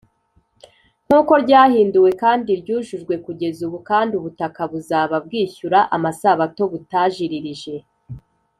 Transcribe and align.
nk 1.05 1.11
uko 1.19 1.33
ryahinduwe 1.43 2.09
kandi 2.21 2.49
ryujujwe 2.61 3.13
kugeza 3.25 3.59
ubu 3.67 3.77
kandi 3.89 4.11
ubutaka 4.19 4.61
buzaba 4.71 5.15
bwishyura 5.25 5.79
amasabato 5.95 6.61
butajiririje 6.71 7.75